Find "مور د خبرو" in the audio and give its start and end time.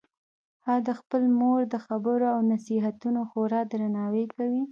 1.39-2.25